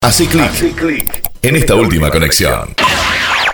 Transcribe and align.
Así 0.00 0.28
clic 0.28 1.28
en 1.42 1.56
esta 1.56 1.74
última 1.74 2.08
conexión. 2.08 2.72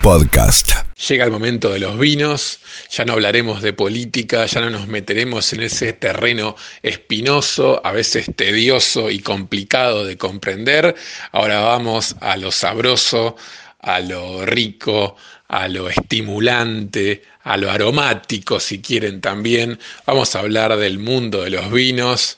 Podcast. 0.03 0.73
Llega 1.09 1.25
el 1.25 1.31
momento 1.31 1.71
de 1.71 1.79
los 1.79 1.97
vinos, 1.97 2.59
ya 2.91 3.03
no 3.03 3.13
hablaremos 3.13 3.63
de 3.63 3.73
política, 3.73 4.45
ya 4.45 4.61
no 4.61 4.69
nos 4.69 4.87
meteremos 4.87 5.51
en 5.53 5.63
ese 5.63 5.93
terreno 5.93 6.55
espinoso, 6.83 7.81
a 7.83 7.91
veces 7.91 8.27
tedioso 8.35 9.09
y 9.09 9.19
complicado 9.19 10.05
de 10.05 10.17
comprender. 10.17 10.95
Ahora 11.31 11.61
vamos 11.61 12.15
a 12.21 12.37
lo 12.37 12.51
sabroso, 12.51 13.35
a 13.79 13.99
lo 13.99 14.45
rico, 14.45 15.15
a 15.47 15.67
lo 15.67 15.89
estimulante, 15.89 17.23
a 17.41 17.57
lo 17.57 17.71
aromático, 17.71 18.59
si 18.59 18.81
quieren 18.81 19.19
también. 19.19 19.79
Vamos 20.05 20.35
a 20.35 20.39
hablar 20.39 20.77
del 20.77 20.99
mundo 20.99 21.43
de 21.43 21.49
los 21.49 21.71
vinos 21.71 22.37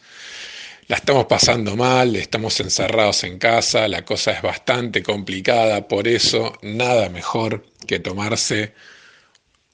la 0.88 0.96
estamos 0.96 1.26
pasando 1.26 1.76
mal, 1.76 2.16
estamos 2.16 2.60
encerrados 2.62 3.26
en 3.26 3.40
casa, 3.40 3.90
la 3.90 4.06
cosa 4.06 4.32
es 4.32 4.42
bastante 4.42 5.04
complicada, 5.04 5.88
por 5.88 6.08
eso 6.08 6.54
nada 6.62 7.10
mejor 7.10 7.66
que 7.86 8.00
tomarse 8.00 8.74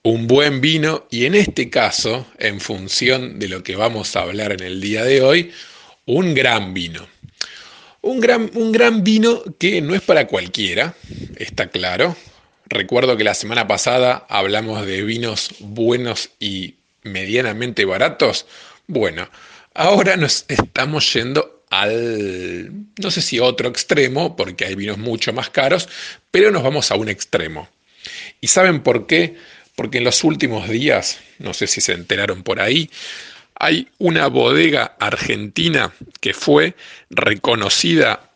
un 0.01 0.25
buen 0.25 0.59
vino 0.59 1.05
y 1.11 1.25
en 1.25 1.35
este 1.35 1.69
caso, 1.69 2.25
en 2.39 2.59
función 2.59 3.37
de 3.37 3.47
lo 3.47 3.63
que 3.63 3.75
vamos 3.75 4.15
a 4.15 4.21
hablar 4.21 4.53
en 4.53 4.63
el 4.63 4.81
día 4.81 5.03
de 5.03 5.21
hoy, 5.21 5.51
un 6.05 6.33
gran 6.33 6.73
vino. 6.73 7.07
Un 8.01 8.19
gran, 8.19 8.49
un 8.55 8.71
gran 8.71 9.03
vino 9.03 9.43
que 9.59 9.81
no 9.81 9.95
es 9.95 10.01
para 10.01 10.27
cualquiera, 10.27 10.95
está 11.37 11.67
claro. 11.67 12.17
Recuerdo 12.65 13.15
que 13.15 13.23
la 13.23 13.35
semana 13.35 13.67
pasada 13.67 14.25
hablamos 14.29 14.85
de 14.85 15.03
vinos 15.03 15.51
buenos 15.59 16.31
y 16.39 16.75
medianamente 17.03 17.85
baratos. 17.85 18.45
Bueno, 18.87 19.29
Ahora 19.73 20.15
nos 20.17 20.45
estamos 20.47 21.11
yendo 21.13 21.63
al, 21.69 22.71
no 22.99 23.09
sé 23.09 23.21
si 23.21 23.39
otro 23.39 23.69
extremo, 23.69 24.35
porque 24.35 24.65
hay 24.65 24.75
vinos 24.75 24.99
mucho 24.99 25.33
más 25.33 25.49
caros, 25.49 25.89
pero 26.29 26.51
nos 26.51 26.61
vamos 26.61 26.91
a 26.91 26.95
un 26.95 27.09
extremo. 27.09 27.67
¿Y 28.39 28.47
saben 28.47 28.81
por 28.81 29.07
qué? 29.07 29.35
Porque 29.75 29.97
en 29.97 30.03
los 30.03 30.23
últimos 30.23 30.69
días, 30.69 31.19
no 31.39 31.53
sé 31.53 31.65
si 31.65 31.81
se 31.81 31.93
enteraron 31.93 32.43
por 32.43 32.59
ahí, 32.59 32.91
hay 33.55 33.87
una 33.97 34.27
bodega 34.27 34.95
argentina 34.99 35.93
que 36.19 36.33
fue 36.33 36.75
reconocida 37.09 38.29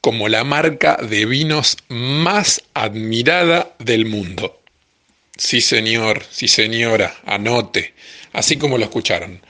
como 0.00 0.28
la 0.28 0.44
marca 0.44 0.96
de 0.96 1.24
vinos 1.24 1.78
más 1.88 2.62
admirada 2.74 3.74
del 3.78 4.06
mundo. 4.06 4.60
Sí, 5.36 5.62
señor, 5.62 6.22
sí, 6.30 6.48
señora, 6.48 7.16
anote, 7.24 7.94
así 8.32 8.56
como 8.56 8.76
lo 8.76 8.84
escucharon. 8.84 9.40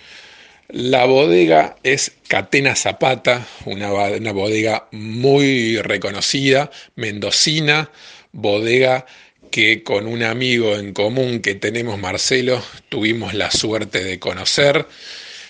La 0.72 1.04
bodega 1.04 1.76
es 1.82 2.12
Catena 2.28 2.76
Zapata, 2.76 3.44
una, 3.64 3.92
una, 3.92 4.32
bodega 4.32 4.86
muy 4.92 5.78
reconocida, 5.78 6.70
mendocina, 6.94 7.90
bodega 8.30 9.04
que 9.50 9.82
con 9.82 10.06
un 10.06 10.22
amigo 10.22 10.76
en 10.76 10.92
común 10.92 11.40
que 11.40 11.56
tenemos, 11.56 11.98
Marcelo, 11.98 12.62
tuvimos 12.88 13.34
la 13.34 13.50
suerte 13.50 14.04
de 14.04 14.20
conocer 14.20 14.86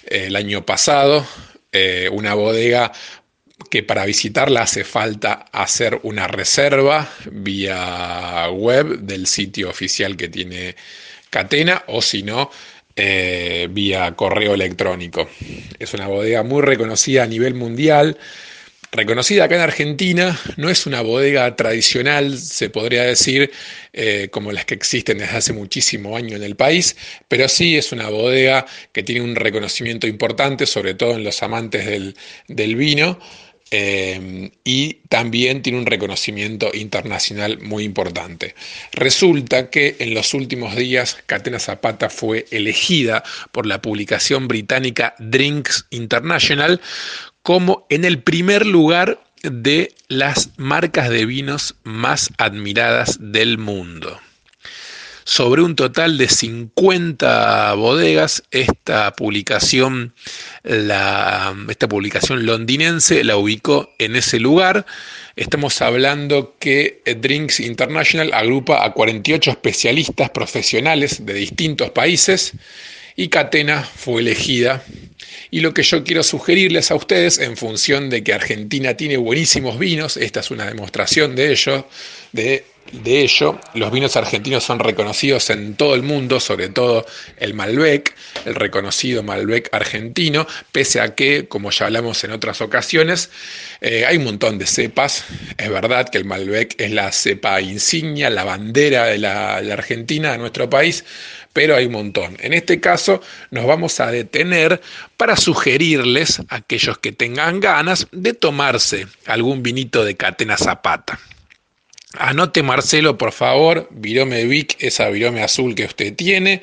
eh, 0.07 0.25
el 0.29 0.37
año 0.37 0.65
pasado, 0.65 1.27
eh, 1.71 2.09
una 2.11 2.33
bodega 2.33 2.91
que 3.69 3.83
para 3.83 4.07
visitarla 4.07 4.63
hace 4.63 4.85
falta 4.85 5.45
hacer 5.53 6.01
una 6.03 6.29
reserva 6.29 7.13
vía 7.31 8.49
web 8.51 9.01
del 9.01 9.27
sitio 9.27 9.69
oficial 9.69 10.17
que 10.17 10.29
tiene 10.29 10.77
Catena 11.29 11.85
o 11.89 12.01
si 12.01 12.23
no, 12.23 12.51
eh, 12.97 13.69
vía 13.71 14.15
correo 14.17 14.55
electrónico. 14.55 15.29
Es 15.79 15.95
una 15.95 16.07
bodega 16.07 16.43
muy 16.43 16.63
reconocida 16.63 17.23
a 17.23 17.27
nivel 17.27 17.55
mundial. 17.55 18.19
Reconocida 18.93 19.45
acá 19.45 19.55
en 19.55 19.61
Argentina, 19.61 20.37
no 20.57 20.69
es 20.69 20.85
una 20.85 21.01
bodega 21.01 21.55
tradicional, 21.55 22.37
se 22.39 22.71
podría 22.71 23.05
decir, 23.05 23.53
eh, 23.93 24.29
como 24.33 24.51
las 24.51 24.65
que 24.65 24.75
existen 24.75 25.19
desde 25.19 25.37
hace 25.37 25.53
muchísimo 25.53 26.17
años 26.17 26.33
en 26.33 26.43
el 26.43 26.57
país, 26.57 26.97
pero 27.29 27.49
sí 27.49 27.77
es 27.77 27.93
una 27.93 28.09
bodega 28.09 28.67
que 28.93 29.05
tiene 29.05 29.21
un 29.21 29.37
reconocimiento 29.37 30.09
importante, 30.09 30.67
sobre 30.67 30.95
todo 30.95 31.13
en 31.13 31.23
los 31.23 31.41
amantes 31.45 31.87
del, 31.87 32.17
del 32.49 32.75
vino. 32.75 33.21
Em, 33.73 34.51
y 34.65 34.95
también 35.09 35.63
tiene 35.63 35.79
un 35.79 35.87
reconocimiento 35.87 36.73
internacional 36.75 37.61
muy 37.61 37.85
importante. 37.85 38.57
Resulta 38.91 39.71
que 39.71 39.95
en 40.01 40.13
los 40.13 40.35
últimos 40.35 40.75
días 40.75 41.19
Catena 41.27 41.61
Zapata 41.61 42.11
fue 42.11 42.47
elegida 42.51 43.23
por 43.53 43.67
la 43.67 43.81
publicación 43.81 44.49
británica 44.49 45.15
Drinks 45.21 45.87
International 45.91 46.81
como 47.43 47.87
en 47.91 48.05
el 48.05 48.21
primer 48.21 48.67
lugar 48.67 49.21
de 49.45 49.95
las 50.09 50.51
marcas 50.57 51.09
de 51.09 51.25
vinos 51.25 51.77
más 51.85 52.31
admiradas 52.39 53.19
del 53.21 53.57
mundo 53.57 54.21
sobre 55.25 55.63
un 55.63 55.77
total 55.77 56.19
de 56.19 56.29
50 56.29 57.75
bodegas. 57.75 58.43
Esta 58.51 59.13
publicación, 59.13 60.15
esta 60.65 61.89
publicación 61.89 62.47
londinense 62.47 63.25
la 63.25 63.37
ubicó 63.37 63.91
en 63.99 64.17
ese 64.17 64.41
lugar. 64.41 64.87
Estamos 65.37 65.81
hablando 65.81 66.57
que 66.59 67.03
Drinks 67.05 67.61
International 67.61 68.33
agrupa 68.35 68.85
a 68.85 68.93
48 68.93 69.51
especialistas 69.51 70.31
profesionales 70.31 71.25
de 71.25 71.35
distintos 71.35 71.91
países 71.91 72.53
y 73.17 73.29
Catena 73.29 73.83
fue 73.83 74.23
elegida. 74.23 74.83
Y 75.51 75.61
lo 75.61 75.75
que 75.75 75.83
yo 75.83 76.05
quiero 76.05 76.23
sugerirles 76.23 76.91
a 76.91 76.95
ustedes, 76.95 77.39
en 77.39 77.57
función 77.57 78.09
de 78.09 78.23
que 78.23 78.33
Argentina 78.33 78.97
tiene 78.97 79.17
buenísimos 79.17 79.79
vinos, 79.79 80.17
esta 80.17 80.41
es 80.41 80.51
una 80.51 80.67
demostración 80.67 81.35
de 81.35 81.53
ello, 81.53 81.89
de 82.33 82.65
de 82.93 83.21
ello, 83.21 83.59
los 83.75 83.91
vinos 83.93 84.17
argentinos 84.17 84.65
son 84.65 84.79
reconocidos 84.79 85.51
en 85.51 85.75
todo 85.75 85.95
el 85.95 86.03
mundo, 86.03 86.41
sobre 86.41 86.69
todo 86.69 87.07
el 87.37 87.55
Malbec, 87.55 88.15
el 88.45 88.55
reconocido 88.55 89.23
Malbec 89.23 89.69
argentino, 89.73 90.47
pese 90.73 91.01
a 91.01 91.15
que, 91.15 91.47
como 91.47 91.71
ya 91.71 91.87
hablamos 91.87 92.23
en 92.25 92.33
otras 92.33 92.61
ocasiones, 92.61 93.31
eh, 93.81 94.05
hay 94.07 94.17
un 94.17 94.25
montón 94.25 94.59
de 94.59 94.67
cepas. 94.67 95.25
Es 95.57 95.71
verdad 95.71 96.09
que 96.09 96.19
el 96.19 96.25
Malbec 96.25 96.75
es 96.81 96.91
la 96.91 97.13
cepa 97.13 97.61
insignia, 97.61 98.31
la 98.31 98.45
bandera 98.45 99.07
de 99.07 99.19
la, 99.19 99.57
Argentina, 99.57 100.33
de 100.33 100.39
nuestro 100.39 100.69
país, 100.69 101.05
pero 101.53 101.77
hay 101.77 101.87
un 101.87 101.93
montón. 101.93 102.37
En 102.41 102.53
este 102.53 102.81
caso 102.81 103.21
nos 103.51 103.67
vamos 103.67 104.01
a 104.01 104.11
detener 104.11 104.81
para 105.17 105.37
sugerirles 105.37 106.41
a 106.49 106.57
aquellos 106.57 106.99
que 106.99 107.13
tengan 107.13 107.61
ganas 107.61 108.07
de 108.13 108.35
tomarse 108.35 109.07
algún 109.27 109.63
vinito 109.63 110.05
de 110.05 110.17
Catena 110.17 110.57
Zapata. 110.57 111.19
Anote 112.19 112.63
Marcelo, 112.63 113.17
por 113.17 113.33
favor, 113.33 113.89
virome 113.91 114.45
Vic, 114.45 114.77
esa 114.81 115.09
virome 115.11 115.43
azul 115.43 115.75
que 115.75 115.85
usted 115.85 116.15
tiene, 116.15 116.61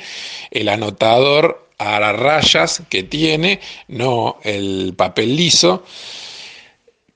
el 0.51 0.67
anotador 0.67 1.69
a 1.77 1.99
las 1.99 2.15
rayas 2.17 2.83
que 2.89 3.03
tiene, 3.03 3.61
no 3.87 4.39
el 4.43 4.93
papel 4.97 5.35
liso. 5.35 5.85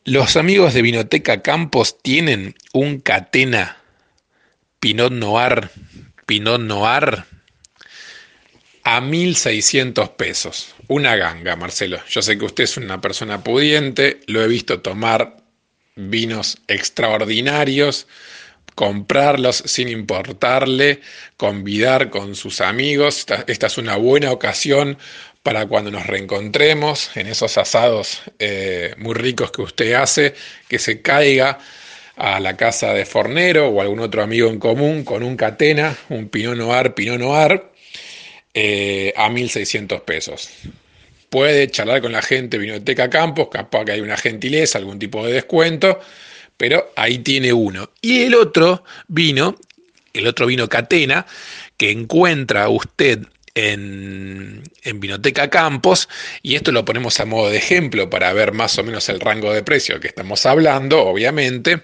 Los 0.06 0.38
amigos 0.38 0.74
de 0.74 0.82
Vinoteca 0.82 1.42
Campos 1.42 2.02
tienen 2.02 2.56
un 2.74 3.00
catena 3.00 3.78
Pinot 4.80 5.12
Noir, 5.12 5.70
Pinot 6.26 6.62
Noir 6.62 7.26
a 8.84 9.02
1.600 9.02 10.16
pesos. 10.16 10.74
Una 10.88 11.16
ganga, 11.16 11.56
Marcelo. 11.56 12.00
Yo 12.10 12.22
sé 12.22 12.38
que 12.38 12.46
usted 12.46 12.64
es 12.64 12.78
una 12.78 13.00
persona 13.02 13.44
pudiente, 13.44 14.22
lo 14.28 14.42
he 14.42 14.48
visto 14.48 14.82
tomar 14.82 15.41
vinos 16.10 16.58
extraordinarios, 16.68 18.08
comprarlos 18.76 19.64
sin 19.66 19.90
importarle, 19.90 21.02
convidar 21.38 22.10
con 22.10 22.36
sus 22.36 22.62
amigos. 22.62 23.26
Esta, 23.48 23.68
es 23.68 23.78
una 23.78 23.96
buena 23.98 24.32
ocasión 24.32 24.98
para 25.44 25.66
cuando 25.66 25.92
nos 25.92 26.08
reencontremos 26.08 27.16
en 27.16 27.28
esos 27.28 27.58
asados 27.58 28.22
eh, 28.40 28.94
muy 28.98 29.16
ricos 29.16 29.52
que 29.52 29.62
usted 29.62 29.94
hace, 29.94 30.36
que 30.68 30.80
se 30.80 31.02
caiga 31.02 31.60
a 32.16 32.40
la 32.40 32.56
casa 32.56 32.94
de 32.94 33.06
Fornero 33.06 33.70
o 33.70 33.82
algún 33.82 34.00
otro 34.00 34.22
amigo 34.22 34.50
en 34.50 34.60
común 34.60 35.04
con 35.04 35.24
un 35.24 35.36
catena, 35.36 35.98
un 36.10 36.30
Pinot 36.30 36.56
Noir, 36.56 36.94
Pinot 36.94 37.20
Noir, 37.20 37.64
eh, 38.54 39.14
a 39.16 39.30
1.600 39.30 40.02
pesos 40.02 40.50
puede 41.32 41.72
charlar 41.72 42.02
con 42.02 42.12
la 42.12 42.22
gente 42.22 42.58
de 42.58 42.66
Vinoteca 42.66 43.10
Campos, 43.10 43.48
capaz 43.50 43.86
que 43.86 43.94
hay 43.94 44.02
una 44.02 44.18
gentileza, 44.18 44.78
algún 44.78 45.00
tipo 45.00 45.26
de 45.26 45.32
descuento, 45.32 46.02
pero 46.58 46.92
ahí 46.98 47.20
tiene 47.20 47.54
uno. 47.54 47.90
Y 48.02 48.24
el 48.24 48.36
otro 48.36 48.84
vino, 49.08 49.56
el 50.14 50.28
otro 50.28 50.46
vino 50.46 50.68
Catena, 50.68 51.26
que 51.78 51.90
encuentra 51.90 52.68
usted 52.68 53.20
en, 53.56 54.62
en, 54.84 55.00
Vinoteca 55.00 55.50
Campos, 55.50 56.10
y 56.44 56.56
esto 56.56 56.74
lo 56.74 56.84
ponemos 56.84 57.18
a 57.22 57.26
modo 57.26 57.50
de 57.50 57.58
ejemplo 57.58 58.10
para 58.10 58.34
ver 58.34 58.52
más 58.52 58.78
o 58.78 58.84
menos 58.84 59.08
el 59.08 59.22
rango 59.22 59.54
de 59.54 59.64
precio 59.64 60.02
que 60.02 60.10
estamos 60.10 60.46
hablando, 60.46 61.00
obviamente. 61.00 61.84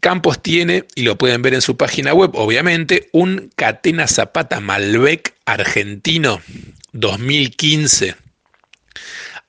Campos 0.00 0.42
tiene, 0.42 0.84
y 0.94 1.04
lo 1.04 1.16
pueden 1.16 1.40
ver 1.40 1.54
en 1.54 1.62
su 1.62 1.78
página 1.78 2.12
web, 2.12 2.32
obviamente, 2.34 3.08
un 3.12 3.50
Catena 3.56 4.06
Zapata 4.06 4.60
Malbec 4.60 5.32
argentino 5.46 6.42
2015 6.92 8.25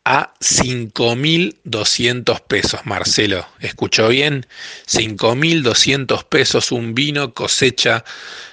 a 0.09 0.33
5.200 0.39 2.42
pesos, 2.48 2.80
Marcelo. 2.86 3.45
¿Escuchó 3.59 4.07
bien? 4.07 4.45
5.200 4.88 6.24
pesos 6.24 6.71
un 6.71 6.95
vino 6.95 7.33
cosecha 7.33 8.06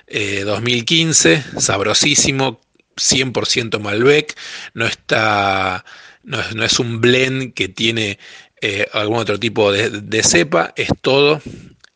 2015, 0.08 1.32
eh, 1.32 1.44
sabrosísimo, 1.58 2.60
100% 2.96 3.78
Malbec, 3.78 4.36
no 4.74 4.86
está, 4.86 5.84
no 6.24 6.64
es, 6.64 6.80
un 6.80 7.00
blend 7.00 7.54
que 7.54 7.68
tiene 7.68 8.18
eh, 8.60 8.88
algún 8.92 9.18
otro 9.18 9.38
tipo 9.38 9.70
de, 9.70 10.22
cepa, 10.24 10.72
es 10.76 10.88
todo 11.02 11.40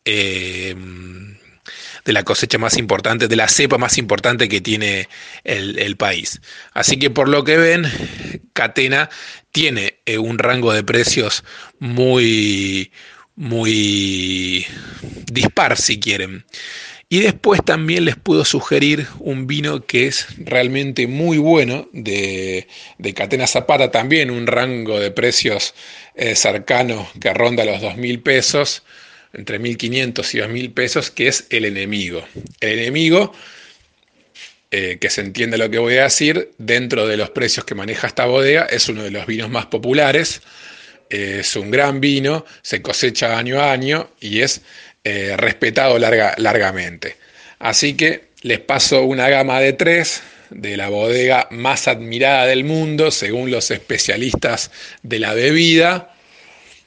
eh, 0.05 0.73
de 2.05 2.13
la 2.13 2.23
cosecha 2.23 2.57
más 2.57 2.77
importante, 2.77 3.27
de 3.27 3.35
la 3.35 3.47
cepa 3.47 3.77
más 3.77 3.97
importante 3.97 4.49
que 4.49 4.61
tiene 4.61 5.07
el, 5.43 5.95
país. 5.97 6.41
Así 6.73 6.97
que 6.97 7.09
por 7.09 7.29
lo 7.29 7.43
que 7.43 7.57
ven, 7.57 7.83
Catena 8.59 9.09
tiene 9.53 10.01
eh, 10.05 10.17
un 10.17 10.37
rango 10.37 10.73
de 10.73 10.83
precios 10.83 11.45
muy, 11.79 12.91
muy 13.37 14.67
dispar, 15.31 15.77
si 15.77 15.97
quieren. 15.97 16.43
Y 17.07 17.21
después 17.21 17.63
también 17.63 18.03
les 18.03 18.17
puedo 18.17 18.43
sugerir 18.43 19.07
un 19.19 19.47
vino 19.47 19.85
que 19.85 20.07
es 20.07 20.27
realmente 20.39 21.07
muy 21.07 21.37
bueno 21.37 21.87
de, 21.93 22.67
de 22.97 23.13
Catena 23.13 23.47
Zapata, 23.47 23.91
también 23.91 24.29
un 24.29 24.45
rango 24.45 24.99
de 24.99 25.11
precios 25.11 25.73
eh, 26.15 26.35
cercano 26.35 27.09
que 27.21 27.33
ronda 27.33 27.63
los 27.63 27.81
2.000 27.81 28.21
pesos, 28.21 28.83
entre 29.31 29.61
1.500 29.61 30.33
y 30.33 30.37
2.000 30.39 30.73
pesos, 30.73 31.11
que 31.11 31.29
es 31.29 31.47
el 31.49 31.63
enemigo. 31.63 32.25
El 32.59 32.79
enemigo, 32.79 33.31
eh, 34.71 34.97
que 35.01 35.09
se 35.09 35.21
entiende 35.21 35.57
lo 35.57 35.69
que 35.69 35.79
voy 35.79 35.97
a 35.97 36.03
decir, 36.03 36.51
dentro 36.57 37.07
de 37.07 37.17
los 37.17 37.31
precios 37.31 37.65
que 37.65 37.75
maneja 37.75 38.07
esta 38.07 38.25
bodega, 38.25 38.67
es 38.69 38.87
uno 38.89 39.03
de 39.03 39.11
los 39.11 39.25
vinos 39.25 39.49
más 39.49 39.65
populares, 39.65 40.41
es 41.09 41.55
un 41.55 41.71
gran 41.71 41.99
vino, 41.99 42.45
se 42.61 42.81
cosecha 42.81 43.37
año 43.37 43.59
a 43.59 43.71
año 43.71 44.11
y 44.19 44.41
es 44.41 44.61
eh, 45.03 45.35
respetado 45.37 45.97
larga, 45.97 46.35
largamente. 46.37 47.15
Así 47.57 47.95
que 47.95 48.29
les 48.43 48.59
paso 48.59 49.03
una 49.03 49.27
gama 49.27 49.59
de 49.59 49.73
tres 49.73 50.21
de 50.49 50.77
la 50.77 50.89
bodega 50.89 51.47
más 51.51 51.87
admirada 51.87 52.45
del 52.45 52.63
mundo, 52.63 53.11
según 53.11 53.51
los 53.51 53.71
especialistas 53.71 54.71
de 55.03 55.19
la 55.19 55.33
bebida, 55.33 56.13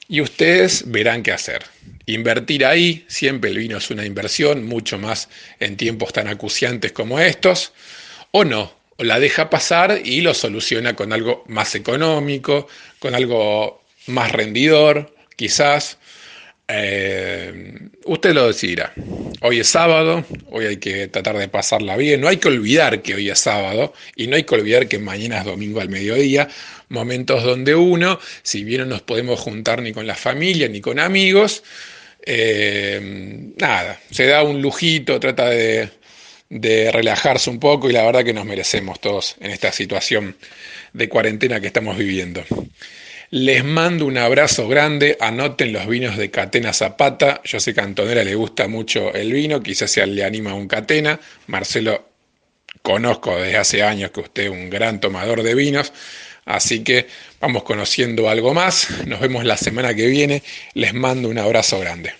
y 0.07 0.21
ustedes 0.21 0.83
verán 0.87 1.23
qué 1.23 1.31
hacer. 1.31 1.63
Invertir 2.05 2.65
ahí, 2.65 3.05
siempre 3.07 3.51
el 3.51 3.57
vino 3.57 3.77
es 3.77 3.89
una 3.89 4.05
inversión, 4.05 4.65
mucho 4.65 4.97
más 4.99 5.29
en 5.59 5.77
tiempos 5.77 6.11
tan 6.11 6.27
acuciantes 6.27 6.91
como 6.91 7.19
estos, 7.19 7.71
o 8.31 8.43
no, 8.43 8.73
o 8.97 9.03
la 9.03 9.19
deja 9.19 9.49
pasar 9.49 10.01
y 10.03 10.21
lo 10.21 10.33
soluciona 10.33 10.95
con 10.95 11.13
algo 11.13 11.45
más 11.47 11.75
económico, 11.75 12.67
con 12.99 13.15
algo 13.15 13.83
más 14.07 14.33
rendidor, 14.33 15.15
quizás, 15.37 15.97
eh, 16.67 17.79
usted 18.05 18.33
lo 18.33 18.47
decidirá. 18.47 18.93
Hoy 19.41 19.59
es 19.59 19.67
sábado, 19.67 20.25
hoy 20.51 20.65
hay 20.65 20.77
que 20.77 21.07
tratar 21.07 21.37
de 21.37 21.47
pasarla 21.49 21.97
bien. 21.97 22.21
No 22.21 22.27
hay 22.29 22.37
que 22.37 22.47
olvidar 22.47 23.01
que 23.01 23.15
hoy 23.15 23.29
es 23.29 23.39
sábado 23.39 23.93
y 24.15 24.27
no 24.27 24.35
hay 24.35 24.43
que 24.43 24.55
olvidar 24.55 24.87
que 24.87 24.99
mañana 24.99 25.39
es 25.39 25.45
domingo 25.45 25.81
al 25.81 25.89
mediodía. 25.89 26.47
Momentos 26.89 27.43
donde 27.43 27.75
uno, 27.75 28.19
si 28.41 28.63
bien 28.63 28.81
no 28.81 28.87
nos 28.87 29.01
podemos 29.01 29.39
juntar 29.39 29.81
ni 29.81 29.91
con 29.91 30.07
la 30.07 30.15
familia 30.15 30.69
ni 30.69 30.79
con 30.79 30.99
amigos, 30.99 31.63
eh, 32.25 32.99
nada, 33.57 33.99
se 34.11 34.25
da 34.25 34.43
un 34.43 34.61
lujito, 34.61 35.19
trata 35.19 35.49
de, 35.49 35.89
de 36.49 36.91
relajarse 36.91 37.49
un 37.49 37.59
poco 37.59 37.89
y 37.89 37.93
la 37.93 38.03
verdad 38.03 38.23
que 38.23 38.33
nos 38.33 38.45
merecemos 38.45 38.99
todos 38.99 39.35
en 39.39 39.51
esta 39.51 39.71
situación 39.71 40.35
de 40.93 41.09
cuarentena 41.09 41.59
que 41.59 41.67
estamos 41.67 41.97
viviendo. 41.97 42.43
Les 43.35 43.63
mando 43.65 44.05
un 44.05 44.19
abrazo 44.19 44.67
grande. 44.67 45.17
Anoten 45.19 45.73
los 45.73 45.87
vinos 45.87 46.17
de 46.17 46.29
Catena 46.29 46.71
Zapata. 46.71 47.41
Yo 47.43 47.59
sé 47.59 47.73
que 47.73 47.81
a 47.81 47.83
Antonella 47.83 48.23
le 48.23 48.35
gusta 48.35 48.67
mucho 48.67 49.11
el 49.11 49.33
vino. 49.33 49.63
Quizás 49.63 49.89
se 49.89 50.05
le 50.05 50.23
anima 50.23 50.53
un 50.53 50.67
Catena. 50.67 51.19
Marcelo, 51.47 52.09
conozco 52.83 53.35
desde 53.35 53.57
hace 53.57 53.81
años 53.81 54.11
que 54.11 54.19
usted 54.19 54.43
es 54.43 54.49
un 54.51 54.69
gran 54.69 54.99
tomador 54.99 55.41
de 55.41 55.55
vinos. 55.55 55.91
Así 56.45 56.83
que 56.83 57.07
vamos 57.39 57.63
conociendo 57.63 58.29
algo 58.29 58.53
más. 58.53 58.87
Nos 59.05 59.19
vemos 59.19 59.45
la 59.45 59.57
semana 59.57 59.93
que 59.93 60.07
viene. 60.07 60.43
Les 60.73 60.93
mando 60.93 61.29
un 61.29 61.37
abrazo 61.37 61.79
grande. 61.79 62.13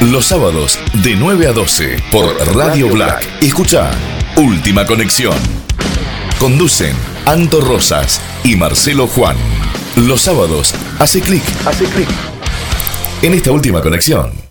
Los 0.00 0.26
sábados 0.26 0.78
de 1.02 1.16
9 1.16 1.46
a 1.48 1.52
12 1.52 1.96
por 2.10 2.56
Radio 2.56 2.88
Black. 2.88 3.26
Escucha 3.42 3.90
Última 4.36 4.86
Conexión. 4.86 5.36
Conducen 6.38 6.94
Anto 7.26 7.60
Rosas 7.60 8.20
y 8.44 8.54
Marcelo 8.54 9.06
Juan. 9.08 9.36
Los 9.96 10.22
sábados, 10.22 10.74
hace 11.00 11.20
clic. 11.20 11.42
Hace 11.66 11.84
clic. 11.86 12.08
En 13.22 13.34
esta 13.34 13.50
última 13.50 13.82
conexión. 13.82 14.47